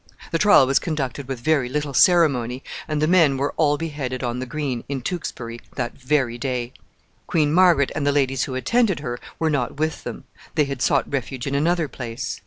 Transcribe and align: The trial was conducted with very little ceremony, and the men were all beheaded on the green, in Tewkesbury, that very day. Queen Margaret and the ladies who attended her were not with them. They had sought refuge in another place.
The 0.31 0.39
trial 0.39 0.65
was 0.65 0.79
conducted 0.79 1.27
with 1.27 1.41
very 1.41 1.69
little 1.69 1.93
ceremony, 1.93 2.63
and 2.87 2.99
the 2.99 3.07
men 3.07 3.37
were 3.37 3.53
all 3.55 3.77
beheaded 3.77 4.23
on 4.23 4.39
the 4.39 4.47
green, 4.47 4.83
in 4.89 5.01
Tewkesbury, 5.03 5.61
that 5.75 5.93
very 5.95 6.39
day. 6.39 6.73
Queen 7.27 7.53
Margaret 7.53 7.91
and 7.93 8.07
the 8.07 8.11
ladies 8.11 8.45
who 8.45 8.55
attended 8.55 9.01
her 9.01 9.19
were 9.37 9.51
not 9.51 9.77
with 9.77 10.03
them. 10.03 10.23
They 10.55 10.65
had 10.65 10.81
sought 10.81 11.05
refuge 11.11 11.45
in 11.45 11.53
another 11.53 11.87
place. 11.87 12.39